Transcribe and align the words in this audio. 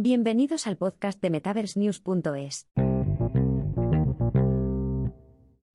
Bienvenidos 0.00 0.68
al 0.68 0.76
podcast 0.76 1.20
de 1.20 1.28
MetaverseNews.es. 1.28 2.68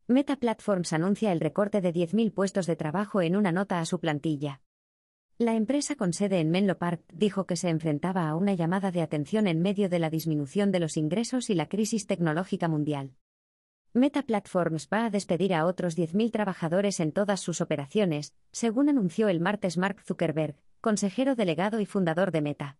Meta 0.07 0.37
Platforms 0.37 0.93
anuncia 0.93 1.33
el 1.33 1.41
recorte 1.41 1.81
de 1.81 1.93
10.000 1.93 2.33
puestos 2.33 2.65
de 2.65 2.77
trabajo 2.77 3.21
en 3.21 3.35
una 3.35 3.51
nota 3.51 3.81
a 3.81 3.85
su 3.85 3.99
plantilla. 3.99 4.61
La 5.37 5.55
empresa 5.55 5.95
con 5.95 6.13
sede 6.13 6.39
en 6.39 6.51
Menlo 6.51 6.77
Park 6.77 7.03
dijo 7.11 7.45
que 7.45 7.57
se 7.57 7.67
enfrentaba 7.67 8.29
a 8.29 8.37
una 8.37 8.53
llamada 8.53 8.91
de 8.91 9.01
atención 9.01 9.45
en 9.45 9.61
medio 9.61 9.89
de 9.89 9.99
la 9.99 10.09
disminución 10.09 10.71
de 10.71 10.79
los 10.79 10.95
ingresos 10.95 11.49
y 11.49 11.55
la 11.55 11.67
crisis 11.67 12.07
tecnológica 12.07 12.69
mundial. 12.69 13.17
Meta 13.91 14.21
Platforms 14.21 14.87
va 14.87 15.03
a 15.03 15.09
despedir 15.09 15.53
a 15.53 15.65
otros 15.65 15.97
10.000 15.97 16.31
trabajadores 16.31 17.01
en 17.01 17.11
todas 17.11 17.41
sus 17.41 17.59
operaciones, 17.59 18.33
según 18.53 18.87
anunció 18.87 19.27
el 19.27 19.41
martes 19.41 19.77
Mark 19.77 19.99
Zuckerberg, 19.99 20.55
consejero 20.79 21.35
delegado 21.35 21.81
y 21.81 21.85
fundador 21.85 22.31
de 22.31 22.41
Meta. 22.41 22.77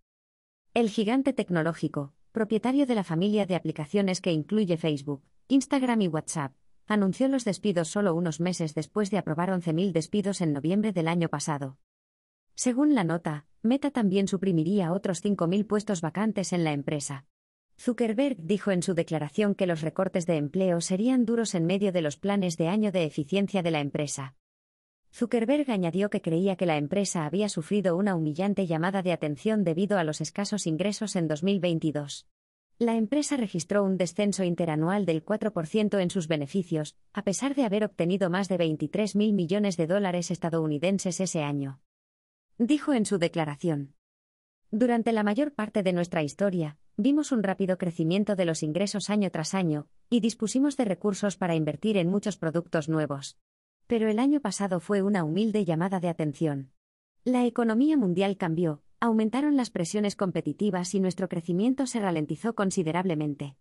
El 0.76 0.90
gigante 0.90 1.34
tecnológico, 1.34 2.14
propietario 2.32 2.88
de 2.88 2.96
la 2.96 3.04
familia 3.04 3.46
de 3.46 3.54
aplicaciones 3.54 4.22
que 4.22 4.32
incluye 4.32 4.76
Facebook, 4.76 5.22
Instagram 5.48 6.02
y 6.02 6.08
WhatsApp, 6.08 6.56
anunció 6.88 7.28
los 7.28 7.46
despidos 7.46 7.90
solo 7.90 8.16
unos 8.16 8.40
meses 8.40 8.74
después 8.74 9.12
de 9.12 9.20
aprobar 9.20 9.50
11.000 9.50 9.92
despidos 9.92 10.42
en 10.42 10.52
noviembre 10.52 10.92
del 10.92 11.08
año 11.08 11.30
pasado. 11.30 11.78
Según 12.56 12.96
la 12.96 13.04
nota, 13.04 13.46
Meta 13.62 13.92
también 13.92 14.28
suprimiría 14.28 14.94
otros 14.94 15.24
5.000 15.24 15.68
puestos 15.68 16.02
vacantes 16.02 16.54
en 16.54 16.64
la 16.64 16.74
empresa. 16.74 17.28
Zuckerberg 17.80 18.38
dijo 18.40 18.72
en 18.72 18.82
su 18.82 18.96
declaración 18.96 19.54
que 19.54 19.68
los 19.68 19.82
recortes 19.82 20.26
de 20.26 20.38
empleo 20.38 20.82
serían 20.82 21.26
duros 21.26 21.54
en 21.54 21.68
medio 21.68 21.92
de 21.92 22.02
los 22.02 22.18
planes 22.18 22.58
de 22.58 22.68
año 22.68 22.92
de 22.92 23.04
eficiencia 23.04 23.62
de 23.62 23.70
la 23.70 23.80
empresa. 23.80 24.38
Zuckerberg 25.16 25.70
añadió 25.70 26.10
que 26.10 26.24
creía 26.24 26.56
que 26.56 26.66
la 26.66 26.76
empresa 26.76 27.28
había 27.28 27.48
sufrido 27.48 27.96
una 27.96 28.16
humillante 28.16 28.66
llamada 28.66 29.04
de 29.04 29.12
atención 29.12 29.64
debido 29.64 30.00
a 30.00 30.04
los 30.04 30.22
escasos 30.22 30.66
ingresos 30.66 31.16
en 31.16 31.28
2022. 31.28 32.26
La 32.80 32.96
empresa 32.96 33.38
registró 33.38 33.84
un 33.84 33.98
descenso 33.98 34.44
interanual 34.44 35.06
del 35.06 35.24
4% 35.24 36.02
en 36.02 36.10
sus 36.10 36.28
beneficios, 36.28 36.96
a 37.14 37.24
pesar 37.24 37.54
de 37.54 37.64
haber 37.64 37.86
obtenido 37.86 38.32
más 38.32 38.50
de 38.50 38.58
23 38.58 39.16
mil 39.16 39.34
millones 39.34 39.78
de 39.78 39.86
dólares 39.86 40.32
estadounidenses 40.32 41.20
ese 41.20 41.44
año. 41.44 41.80
Dijo 42.58 42.92
en 42.92 43.06
su 43.06 43.20
declaración. 43.20 43.94
Durante 44.72 45.12
la 45.12 45.22
mayor 45.22 45.54
parte 45.54 45.84
de 45.84 45.94
nuestra 45.94 46.24
historia, 46.24 46.80
vimos 46.98 47.32
un 47.32 47.44
rápido 47.44 47.78
crecimiento 47.78 48.36
de 48.36 48.46
los 48.46 48.64
ingresos 48.64 49.12
año 49.12 49.30
tras 49.30 49.54
año, 49.54 49.88
y 50.10 50.22
dispusimos 50.22 50.76
de 50.76 50.86
recursos 50.86 51.38
para 51.38 51.54
invertir 51.54 51.98
en 51.98 52.10
muchos 52.10 52.38
productos 52.38 52.90
nuevos. 52.90 53.38
Pero 53.94 54.10
el 54.10 54.18
año 54.18 54.42
pasado 54.42 54.80
fue 54.80 55.04
una 55.04 55.24
humilde 55.24 55.66
llamada 55.66 56.00
de 56.00 56.10
atención. 56.10 56.72
La 57.24 57.46
economía 57.46 57.96
mundial 57.96 58.38
cambió, 58.38 58.82
aumentaron 59.00 59.56
las 59.56 59.70
presiones 59.70 60.16
competitivas 60.16 60.96
y 60.96 61.00
nuestro 61.00 61.30
crecimiento 61.30 61.86
se 61.86 62.00
ralentizó 62.00 62.56
considerablemente. 62.56 63.56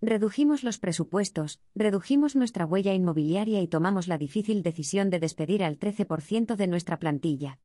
Redujimos 0.00 0.64
los 0.64 0.78
presupuestos, 0.78 1.60
redujimos 1.74 2.34
nuestra 2.34 2.64
huella 2.64 2.94
inmobiliaria 2.94 3.60
y 3.60 3.68
tomamos 3.68 4.08
la 4.08 4.16
difícil 4.16 4.62
decisión 4.62 5.10
de 5.10 5.20
despedir 5.20 5.62
al 5.62 5.78
13% 5.78 6.56
de 6.56 6.66
nuestra 6.66 6.98
plantilla. 6.98 7.58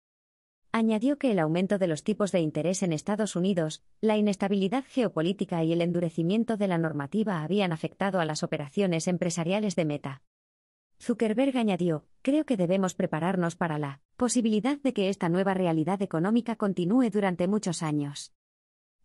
Añadió 0.74 1.18
que 1.18 1.32
el 1.32 1.40
aumento 1.40 1.78
de 1.78 1.88
los 1.88 2.04
tipos 2.04 2.34
de 2.34 2.42
interés 2.42 2.84
en 2.84 2.92
Estados 2.92 3.38
Unidos, 3.38 3.82
la 4.02 4.18
inestabilidad 4.18 4.84
geopolítica 4.86 5.64
y 5.64 5.72
el 5.72 5.82
endurecimiento 5.82 6.58
de 6.58 6.68
la 6.68 6.80
normativa 6.80 7.44
habían 7.44 7.72
afectado 7.72 8.20
a 8.20 8.26
las 8.26 8.44
operaciones 8.44 9.08
empresariales 9.08 9.78
de 9.78 9.86
Meta. 9.86 10.22
Zuckerberg 11.02 11.58
añadió, 11.58 12.09
creo 12.22 12.46
que 12.46 12.58
debemos 12.58 12.94
prepararnos 12.94 13.56
para 13.56 13.80
la 13.80 14.02
posibilidad 14.18 14.78
de 14.78 14.94
que 14.94 15.10
esta 15.10 15.30
nueva 15.30 15.54
realidad 15.54 16.02
económica 16.02 16.56
continúe 16.56 17.10
durante 17.10 17.48
muchos 17.48 17.84
años. 17.84 18.34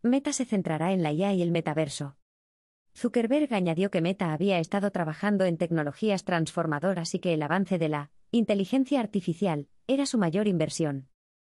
Meta 0.03 0.33
se 0.33 0.45
centrará 0.45 0.93
en 0.93 1.03
la 1.03 1.13
IA 1.13 1.33
y 1.35 1.43
el 1.43 1.51
metaverso. 1.51 2.17
Zuckerberg 2.97 3.53
añadió 3.55 3.91
que 3.91 4.01
Meta 4.01 4.33
había 4.33 4.59
estado 4.59 4.91
trabajando 4.91 5.45
en 5.45 5.57
tecnologías 5.57 6.25
transformadoras 6.25 7.15
y 7.15 7.19
que 7.19 7.35
el 7.35 7.43
avance 7.43 7.79
de 7.79 7.89
la 7.89 8.11
inteligencia 8.31 9.01
artificial 9.01 9.69
era 9.87 10.07
su 10.07 10.19
mayor 10.19 10.47
inversión. 10.47 11.09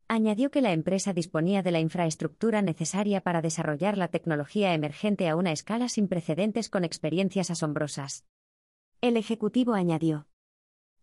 Añadió 0.08 0.52
que 0.52 0.62
la 0.62 0.74
empresa 0.74 1.14
disponía 1.14 1.64
de 1.64 1.72
la 1.72 1.80
infraestructura 1.80 2.62
necesaria 2.62 3.22
para 3.22 3.42
desarrollar 3.42 3.98
la 3.98 4.10
tecnología 4.10 4.74
emergente 4.74 5.30
a 5.30 5.36
una 5.36 5.52
escala 5.52 5.88
sin 5.88 6.08
precedentes 6.08 6.70
con 6.70 6.84
experiencias 6.84 7.50
asombrosas. 7.50 8.26
El 9.00 9.16
ejecutivo 9.16 9.74
añadió. 9.74 10.28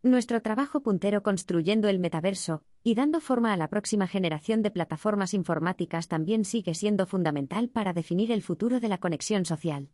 Nuestro 0.04 0.40
trabajo 0.42 0.80
puntero 0.80 1.24
construyendo 1.24 1.88
el 1.88 1.98
metaverso 1.98 2.62
y 2.84 2.94
dando 2.94 3.20
forma 3.20 3.52
a 3.52 3.56
la 3.56 3.68
próxima 3.68 4.06
generación 4.06 4.62
de 4.62 4.70
plataformas 4.70 5.34
informáticas 5.34 6.06
también 6.06 6.44
sigue 6.44 6.74
siendo 6.74 7.04
fundamental 7.04 7.68
para 7.68 7.92
definir 7.92 8.30
el 8.30 8.42
futuro 8.42 8.78
de 8.78 8.88
la 8.88 8.98
conexión 8.98 9.44
social. 9.44 9.90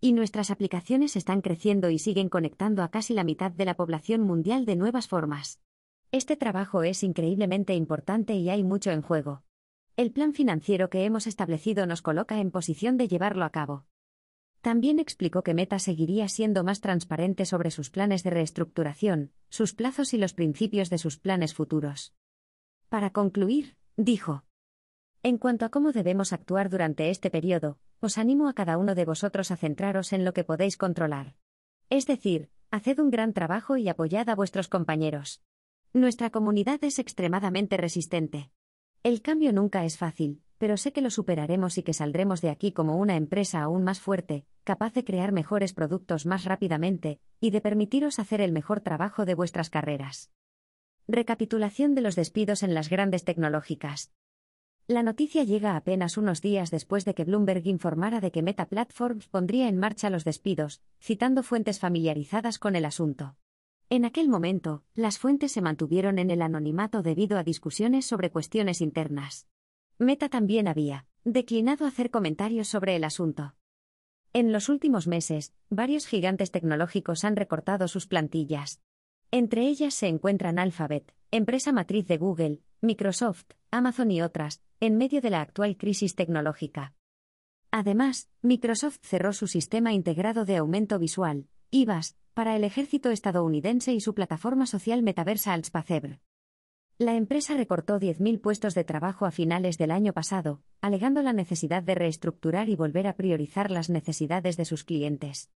Y 0.00 0.12
nuestras 0.12 0.50
aplicaciones 0.50 1.14
están 1.14 1.40
creciendo 1.40 1.88
y 1.88 2.00
siguen 2.00 2.28
conectando 2.28 2.82
a 2.82 2.90
casi 2.90 3.14
la 3.14 3.22
mitad 3.22 3.52
de 3.52 3.64
la 3.64 3.76
población 3.76 4.22
mundial 4.22 4.64
de 4.64 4.74
nuevas 4.74 5.06
formas. 5.06 5.60
Este 6.10 6.36
trabajo 6.36 6.82
es 6.82 7.04
increíblemente 7.04 7.74
importante 7.74 8.34
y 8.34 8.50
hay 8.50 8.64
mucho 8.64 8.90
en 8.90 9.02
juego. 9.02 9.44
El 9.96 10.10
plan 10.10 10.34
financiero 10.34 10.90
que 10.90 11.04
hemos 11.04 11.28
establecido 11.28 11.86
nos 11.86 12.02
coloca 12.02 12.40
en 12.40 12.50
posición 12.50 12.96
de 12.96 13.06
llevarlo 13.06 13.44
a 13.44 13.50
cabo. 13.50 13.86
También 14.64 14.98
explicó 14.98 15.42
que 15.42 15.52
Meta 15.52 15.78
seguiría 15.78 16.26
siendo 16.26 16.64
más 16.64 16.80
transparente 16.80 17.44
sobre 17.44 17.70
sus 17.70 17.90
planes 17.90 18.22
de 18.24 18.30
reestructuración, 18.30 19.30
sus 19.54 19.72
plazos 19.72 20.14
y 20.14 20.18
los 20.18 20.34
principios 20.34 20.90
de 20.90 20.98
sus 20.98 21.16
planes 21.16 21.54
futuros. 21.54 22.12
Para 22.88 23.10
concluir, 23.10 23.76
dijo. 23.96 24.42
En 25.22 25.38
cuanto 25.38 25.64
a 25.64 25.68
cómo 25.68 25.92
debemos 25.92 26.32
actuar 26.32 26.70
durante 26.70 27.08
este 27.08 27.30
periodo, 27.30 27.78
os 28.00 28.18
animo 28.18 28.48
a 28.48 28.54
cada 28.54 28.78
uno 28.78 28.96
de 28.96 29.04
vosotros 29.04 29.52
a 29.52 29.56
centraros 29.56 30.12
en 30.12 30.24
lo 30.24 30.34
que 30.34 30.42
podéis 30.42 30.76
controlar. 30.76 31.36
Es 31.88 32.06
decir, 32.06 32.50
haced 32.72 32.98
un 32.98 33.10
gran 33.10 33.32
trabajo 33.32 33.76
y 33.76 33.88
apoyad 33.88 34.28
a 34.28 34.34
vuestros 34.34 34.66
compañeros. 34.66 35.40
Nuestra 35.92 36.30
comunidad 36.30 36.82
es 36.82 36.98
extremadamente 36.98 37.76
resistente. 37.76 38.50
El 39.04 39.22
cambio 39.22 39.52
nunca 39.52 39.84
es 39.84 39.98
fácil, 39.98 40.42
pero 40.64 40.78
sé 40.78 40.94
que 40.94 41.02
lo 41.02 41.10
superaremos 41.10 41.76
y 41.76 41.82
que 41.82 41.92
saldremos 41.92 42.40
de 42.40 42.48
aquí 42.48 42.72
como 42.72 42.96
una 42.96 43.16
empresa 43.16 43.60
aún 43.60 43.84
más 43.84 44.00
fuerte, 44.00 44.46
capaz 44.64 44.94
de 44.94 45.04
crear 45.04 45.30
mejores 45.30 45.74
productos 45.74 46.24
más 46.24 46.46
rápidamente, 46.46 47.20
y 47.38 47.50
de 47.50 47.60
permitiros 47.60 48.18
hacer 48.18 48.40
el 48.40 48.50
mejor 48.50 48.80
trabajo 48.80 49.26
de 49.26 49.34
vuestras 49.34 49.68
carreras. 49.68 50.32
Recapitulación 51.06 51.94
de 51.94 52.00
los 52.00 52.16
despidos 52.16 52.62
en 52.62 52.72
las 52.72 52.88
grandes 52.88 53.24
tecnológicas. 53.24 54.10
La 54.86 55.02
noticia 55.02 55.44
llega 55.44 55.76
apenas 55.76 56.16
unos 56.16 56.40
días 56.40 56.70
después 56.70 57.04
de 57.04 57.14
que 57.14 57.24
Bloomberg 57.24 57.66
informara 57.66 58.22
de 58.22 58.30
que 58.30 58.40
Meta 58.40 58.64
Platforms 58.64 59.28
pondría 59.28 59.68
en 59.68 59.76
marcha 59.76 60.08
los 60.08 60.24
despidos, 60.24 60.80
citando 60.98 61.42
fuentes 61.42 61.78
familiarizadas 61.78 62.58
con 62.58 62.74
el 62.74 62.86
asunto. 62.86 63.36
En 63.90 64.06
aquel 64.06 64.30
momento, 64.30 64.82
las 64.94 65.18
fuentes 65.18 65.52
se 65.52 65.60
mantuvieron 65.60 66.18
en 66.18 66.30
el 66.30 66.40
anonimato 66.40 67.02
debido 67.02 67.36
a 67.36 67.44
discusiones 67.44 68.06
sobre 68.06 68.30
cuestiones 68.30 68.80
internas. 68.80 69.46
Meta 69.98 70.28
también 70.28 70.66
había 70.66 71.06
declinado 71.22 71.86
hacer 71.86 72.10
comentarios 72.10 72.68
sobre 72.68 72.96
el 72.96 73.04
asunto. 73.04 73.54
En 74.32 74.52
los 74.52 74.68
últimos 74.68 75.06
meses, 75.06 75.54
varios 75.70 76.06
gigantes 76.06 76.50
tecnológicos 76.50 77.24
han 77.24 77.36
recortado 77.36 77.86
sus 77.86 78.06
plantillas. 78.08 78.82
Entre 79.30 79.62
ellas 79.68 79.94
se 79.94 80.08
encuentran 80.08 80.58
Alphabet, 80.58 81.14
empresa 81.30 81.72
matriz 81.72 82.06
de 82.08 82.18
Google, 82.18 82.60
Microsoft, 82.80 83.44
Amazon 83.70 84.10
y 84.10 84.20
otras, 84.20 84.62
en 84.80 84.96
medio 84.96 85.20
de 85.20 85.30
la 85.30 85.40
actual 85.40 85.76
crisis 85.76 86.16
tecnológica. 86.16 86.94
Además, 87.70 88.28
Microsoft 88.42 88.98
cerró 89.02 89.32
su 89.32 89.46
sistema 89.46 89.92
integrado 89.92 90.44
de 90.44 90.56
aumento 90.56 90.98
visual, 90.98 91.46
IVAS, 91.70 92.16
para 92.34 92.56
el 92.56 92.64
ejército 92.64 93.10
estadounidense 93.10 93.92
y 93.92 94.00
su 94.00 94.14
plataforma 94.14 94.66
social 94.66 95.02
metaversa 95.02 95.52
Altspacebre. 95.52 96.20
La 96.98 97.16
empresa 97.16 97.56
recortó 97.56 97.98
10.000 97.98 98.40
puestos 98.40 98.74
de 98.74 98.84
trabajo 98.84 99.26
a 99.26 99.32
finales 99.32 99.78
del 99.78 99.90
año 99.90 100.12
pasado, 100.12 100.62
alegando 100.80 101.22
la 101.22 101.32
necesidad 101.32 101.82
de 101.82 101.96
reestructurar 101.96 102.68
y 102.68 102.76
volver 102.76 103.08
a 103.08 103.16
priorizar 103.16 103.72
las 103.72 103.90
necesidades 103.90 104.56
de 104.56 104.64
sus 104.64 104.84
clientes. 104.84 105.50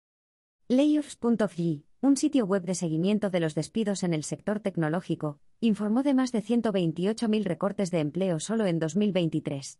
Layoffs.fg, 0.68 1.84
un 2.00 2.16
sitio 2.16 2.46
web 2.46 2.62
de 2.62 2.74
seguimiento 2.74 3.28
de 3.28 3.40
los 3.40 3.54
despidos 3.54 4.02
en 4.02 4.14
el 4.14 4.24
sector 4.24 4.60
tecnológico, 4.60 5.38
informó 5.60 6.02
de 6.02 6.14
más 6.14 6.32
de 6.32 6.42
128.000 6.42 7.44
recortes 7.44 7.90
de 7.90 8.00
empleo 8.00 8.40
solo 8.40 8.64
en 8.64 8.78
2023. 8.78 9.78